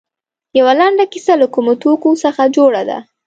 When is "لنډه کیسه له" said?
0.79-1.47